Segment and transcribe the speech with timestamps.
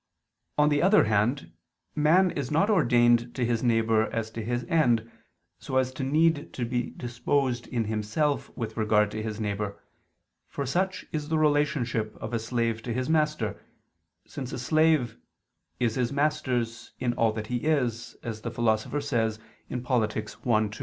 [0.57, 1.51] On the other hand,
[1.93, 5.11] man is not ordained to his neighbor as to his end,
[5.59, 9.79] so as to need to be disposed in himself with regard to his neighbor,
[10.47, 13.61] for such is the relationship of a slave to his master,
[14.25, 15.17] since a slave
[15.79, 19.37] "is his master's in all that he is," as the Philosopher says
[19.83, 20.17] (Polit.
[20.17, 20.71] i, 2).